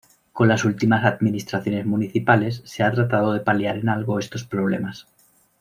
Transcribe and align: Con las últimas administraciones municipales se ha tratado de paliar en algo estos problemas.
Con 0.33 0.47
las 0.47 0.65
últimas 0.65 1.05
administraciones 1.05 1.85
municipales 1.85 2.63
se 2.65 2.81
ha 2.81 2.91
tratado 2.91 3.33
de 3.33 3.41
paliar 3.41 3.77
en 3.77 3.87
algo 3.87 4.17
estos 4.17 4.43
problemas. 4.43 5.05